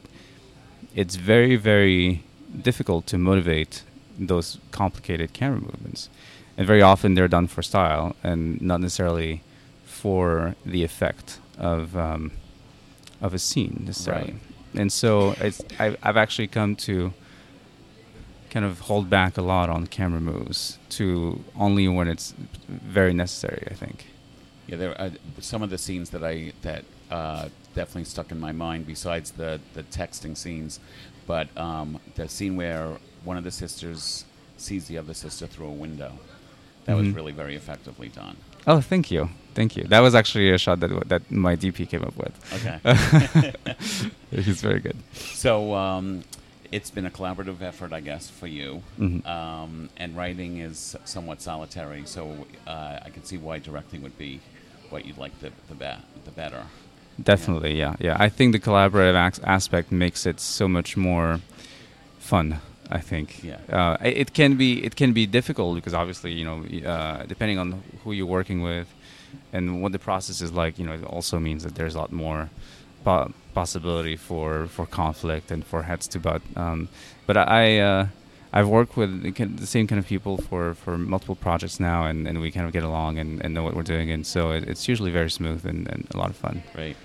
it's 1.02 1.16
very 1.16 1.56
very 1.72 2.24
difficult 2.70 3.06
to 3.08 3.18
motivate 3.18 3.84
those 4.28 4.58
complicated 4.72 5.30
camera 5.34 5.62
movements 5.62 6.10
and 6.58 6.68
very 6.68 6.82
often 6.82 7.14
they're 7.16 7.28
done 7.40 7.48
for 7.48 7.62
style 7.64 8.16
and 8.24 8.60
not 8.62 8.80
necessarily 8.82 9.42
for 9.86 10.56
the 10.66 10.84
effect 10.84 11.40
of 11.58 11.96
um, 11.96 12.32
of 13.22 13.34
a 13.34 13.40
scene 13.40 13.84
necessarily 13.86 14.34
Right. 14.34 14.82
and 14.82 14.92
so 14.92 15.36
it's 15.40 15.62
I've, 15.80 15.96
I've 16.04 16.18
actually 16.18 16.48
come 16.48 16.76
to 16.88 17.14
kind 18.50 18.66
of 18.66 18.80
hold 18.82 19.10
back 19.10 19.38
a 19.38 19.42
lot 19.42 19.70
on 19.70 19.88
camera 19.88 20.20
moves 20.20 20.78
to 20.90 21.44
only 21.58 21.88
when 21.88 22.08
it's 22.08 22.34
very 22.68 23.14
necessary 23.14 23.64
i 23.72 23.74
think 23.74 24.06
Yeah, 24.70 24.78
there 24.78 24.96
are 25.02 25.12
some 25.42 25.64
of 25.66 25.70
the 25.70 25.78
scenes 25.78 26.10
that 26.14 26.24
I 26.24 26.36
that 26.62 26.84
uh, 27.10 27.46
definitely 27.80 28.06
stuck 28.16 28.30
in 28.32 28.40
my 28.40 28.52
mind. 28.66 28.86
Besides 28.86 29.28
the 29.42 29.52
the 29.74 29.84
texting 30.00 30.36
scenes, 30.38 30.80
but 31.26 31.48
um, 31.58 31.88
the 32.20 32.28
scene 32.36 32.54
where 32.62 32.86
one 33.30 33.38
of 33.40 33.44
the 33.44 33.56
sisters 33.64 34.26
sees 34.58 34.84
the 34.92 34.98
other 35.02 35.16
sister 35.16 35.48
through 35.54 35.70
a 35.76 35.78
window, 35.86 36.12
that 36.86 36.96
was 37.00 37.08
Mhm. 37.08 37.16
really 37.18 37.36
very 37.44 37.56
effectively 37.62 38.10
done. 38.24 38.36
oh 38.72 38.82
thank 38.92 39.06
you 39.14 39.22
thank 39.58 39.72
you 39.78 39.84
that 39.94 40.02
was 40.08 40.14
actually 40.22 40.48
a 40.58 40.60
shot 40.66 40.78
that 40.84 40.92
that 41.14 41.22
my 41.48 41.54
dp 41.64 41.78
came 41.92 42.04
up 42.10 42.16
with 42.24 42.34
Okay. 42.58 42.78
he's 44.46 44.62
very 44.62 44.80
good 44.88 44.98
So 45.44 45.52
um, 45.86 46.06
it's 46.72 46.92
been 46.92 47.06
a 47.06 47.10
collaborative 47.10 47.62
effort, 47.62 47.92
I 47.94 48.02
guess, 48.02 48.30
for 48.30 48.48
you. 48.48 48.82
Mhm. 49.00 49.26
Um, 49.26 49.90
and 49.98 50.16
writing 50.16 50.58
is 50.60 50.96
somewhat 51.06 51.42
solitary, 51.42 52.04
so 52.06 52.46
uh, 52.68 53.00
I 53.06 53.10
can 53.10 53.24
see 53.24 53.38
why 53.38 53.60
directing 53.60 54.02
would 54.04 54.18
be 54.18 54.40
what 54.90 55.06
you'd 55.06 55.18
like 55.18 55.34
the 55.40 55.52
the, 55.70 55.76
be- 55.76 56.02
the 56.26 56.32
better. 56.32 56.64
Definitely, 57.22 57.74
yeah, 57.78 57.96
yeah. 58.00 58.16
I 58.26 58.30
think 58.30 58.54
the 58.54 58.60
collaborative 58.60 59.18
ac- 59.28 59.42
aspect 59.46 59.92
makes 59.92 60.26
it 60.26 60.40
so 60.40 60.68
much 60.68 60.96
more 60.96 61.40
fun. 62.20 62.60
I 62.92 63.00
think. 63.02 63.44
Yeah. 63.44 63.60
Uh, 63.70 63.98
it- 64.04 64.18
it 64.18 64.34
can 64.34 64.56
be 64.58 64.84
it 64.84 64.96
can 64.96 65.14
be 65.14 65.26
difficult 65.28 65.76
because 65.76 65.94
obviously 65.94 66.32
you 66.34 66.46
know 66.46 66.58
uh, 66.94 67.24
depending 67.28 67.60
on 67.60 67.84
who 68.04 68.12
you're 68.14 68.26
working 68.40 68.62
with, 68.64 68.88
and 69.54 69.82
what 69.84 69.92
the 69.92 70.00
process 70.00 70.42
is 70.42 70.52
like, 70.52 70.80
you 70.80 70.86
know, 70.88 70.94
it 70.94 71.04
also 71.04 71.38
means 71.40 71.64
that 71.64 71.76
there's 71.76 71.96
a 71.96 72.00
lot 72.00 72.12
more 72.12 72.50
po- 73.04 73.32
possibility 73.60 74.16
for 74.16 74.50
for 74.76 74.86
conflict 74.86 75.52
and 75.54 75.62
for 75.70 75.80
heads 75.90 76.06
to 76.14 76.18
butt. 76.20 76.42
Um, 76.56 76.80
but 77.28 77.36
I. 77.38 77.80
Uh, 77.80 78.08
I've 78.52 78.68
worked 78.68 78.98
with 78.98 79.12
the 79.64 79.68
same 79.68 79.86
kind 79.86 80.00
of 80.00 80.08
people 80.08 80.36
for, 80.38 80.74
for 80.74 80.98
multiple 80.98 81.36
projects 81.36 81.80
now, 81.80 82.00
and, 82.10 82.28
and 82.28 82.42
we 82.42 82.50
kind 82.50 82.66
of 82.66 82.74
get 82.74 82.84
along 82.84 83.20
and, 83.20 83.32
and 83.44 83.54
know 83.54 83.62
what 83.62 83.76
we're 83.76 83.92
doing, 83.96 84.10
and 84.10 84.26
so 84.26 84.40
it, 84.56 84.64
it's 84.68 84.88
usually 84.88 85.12
very 85.12 85.30
smooth 85.30 85.62
and, 85.72 85.88
and 85.88 86.08
a 86.16 86.18
lot 86.18 86.30
of 86.32 86.36
fun. 86.36 86.64
Great. 86.74 86.98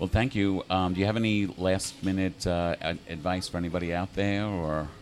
Well, 0.00 0.08
thank 0.08 0.34
you. 0.34 0.64
Um, 0.68 0.94
do 0.94 0.98
you 0.98 1.06
have 1.06 1.16
any 1.16 1.46
last 1.68 2.02
minute 2.02 2.44
uh, 2.44 2.74
advice 3.08 3.46
for 3.46 3.58
anybody 3.58 3.94
out 3.94 4.12
there, 4.14 4.46
or? 4.46 4.88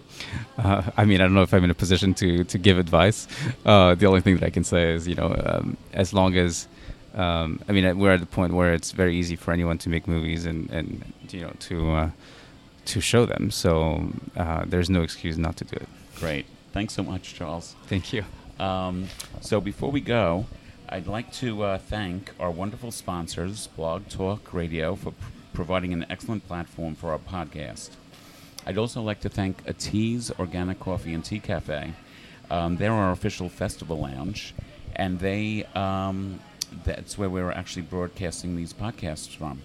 Uh, 0.59 0.83
I 0.97 1.05
mean, 1.05 1.21
I 1.21 1.25
don't 1.25 1.35
know 1.35 1.47
if 1.49 1.55
I'm 1.55 1.63
in 1.63 1.71
a 1.71 1.81
position 1.85 2.13
to 2.15 2.43
to 2.53 2.59
give 2.59 2.77
advice. 2.87 3.29
Uh, 3.65 3.95
the 3.95 4.07
only 4.11 4.23
thing 4.25 4.35
that 4.39 4.45
I 4.51 4.51
can 4.51 4.65
say 4.65 4.83
is, 4.97 5.07
you 5.07 5.15
know, 5.15 5.31
um, 5.47 5.77
as 5.93 6.13
long 6.13 6.35
as 6.37 6.67
um, 7.15 7.61
I 7.69 7.73
mean, 7.73 7.99
we're 7.99 8.13
at 8.13 8.21
the 8.21 8.27
point 8.27 8.53
where 8.55 8.73
it's 8.73 8.93
very 8.93 9.17
easy 9.17 9.37
for 9.37 9.53
anyone 9.53 9.79
to 9.79 9.89
make 9.89 10.07
movies 10.07 10.47
and 10.47 10.71
and 10.71 11.13
you 11.31 11.43
know 11.43 11.53
to 11.61 11.91
uh, 11.93 12.11
to 12.87 13.01
show 13.01 13.27
them. 13.27 13.51
So 13.51 14.11
uh, 14.37 14.65
there's 14.67 14.91
no 14.91 15.03
excuse 15.03 15.39
not 15.39 15.57
to 15.57 15.65
do 15.65 15.77
it. 15.77 15.89
Great. 16.17 16.47
Thanks 16.73 16.95
so 16.95 17.03
much, 17.03 17.35
Charles. 17.35 17.75
Thank 17.87 18.13
you. 18.13 18.25
Um, 18.59 19.09
so 19.41 19.61
before 19.61 19.91
we 19.91 20.01
go, 20.01 20.47
I'd 20.89 21.07
like 21.07 21.33
to 21.35 21.63
uh, 21.63 21.79
thank 21.79 22.33
our 22.41 22.51
wonderful 22.51 22.91
sponsors, 22.91 23.69
Blog 23.69 24.09
Talk 24.09 24.53
Radio, 24.53 24.97
for 24.97 25.13
pr- 25.13 25.27
providing 25.55 25.93
an 25.93 26.07
excellent 26.11 26.47
platform 26.47 26.95
for 26.95 27.11
our 27.11 27.19
podcast. 27.19 27.91
I'd 28.67 28.79
also 28.79 29.01
like 29.01 29.21
to 29.21 29.29
thank 29.29 29.65
Ateez 29.65 30.37
Organic 30.39 30.81
Coffee 30.81 31.15
and 31.15 31.25
Tea 31.25 31.41
Cafe. 31.41 31.95
Um, 32.51 32.77
they're 32.77 32.93
our 32.93 33.13
official 33.13 33.49
festival 33.49 33.99
lounge, 34.01 34.55
and 34.97 35.19
they 35.21 35.65
um, 35.75 36.41
that's 36.85 37.19
where 37.19 37.29
we're 37.29 37.51
actually 37.51 37.83
broadcasting 37.83 38.57
these 38.57 38.73
podcasts 38.73 39.35
from. 39.37 39.63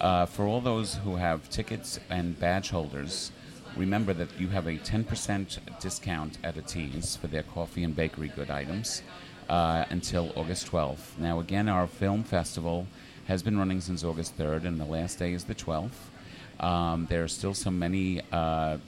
Uh, 0.00 0.26
for 0.26 0.46
all 0.46 0.60
those 0.60 0.94
who 0.96 1.16
have 1.16 1.48
tickets 1.50 1.98
and 2.08 2.38
badge 2.38 2.70
holders, 2.70 3.32
remember 3.76 4.12
that 4.12 4.28
you 4.38 4.48
have 4.48 4.66
a 4.66 4.78
10% 4.78 5.58
discount 5.80 6.38
at 6.44 6.56
Ateez 6.56 7.18
for 7.18 7.26
their 7.26 7.42
coffee 7.42 7.82
and 7.82 7.96
bakery 7.96 8.28
good 8.28 8.50
items 8.50 9.02
uh, 9.48 9.84
until 9.90 10.32
August 10.36 10.70
12th. 10.70 11.18
Now, 11.18 11.40
again, 11.40 11.68
our 11.68 11.86
film 11.86 12.22
festival 12.22 12.86
has 13.26 13.42
been 13.42 13.58
running 13.58 13.80
since 13.80 14.04
August 14.04 14.38
3rd, 14.38 14.64
and 14.64 14.80
the 14.80 14.84
last 14.84 15.18
day 15.18 15.32
is 15.32 15.44
the 15.44 15.54
12th. 15.54 15.90
Um, 16.60 17.06
there 17.08 17.22
are 17.22 17.28
still 17.28 17.54
so 17.54 17.70
many 17.70 18.22
uh, 18.32 18.78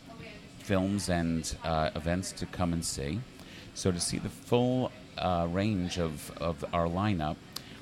films 0.59 1.09
and 1.09 1.55
uh, 1.65 1.91
events 1.95 2.33
to 2.33 2.47
come 2.47 2.73
and 2.73 2.85
see. 2.85 3.21
So, 3.75 3.93
to 3.93 4.01
see 4.01 4.19
the 4.19 4.29
full 4.29 4.91
uh, 5.19 5.47
range 5.51 5.99
of, 5.99 6.31
of 6.39 6.65
our 6.73 6.87
lineup, 6.87 7.37